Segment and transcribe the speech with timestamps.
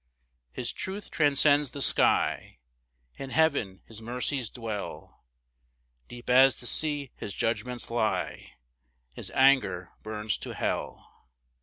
[0.55, 2.57] 6 His truth transcends the sky;
[3.17, 5.23] In heaven his mercies dwell;
[6.07, 8.53] Deep as the sea his judgments lie,
[9.13, 11.05] His anger burns to hell.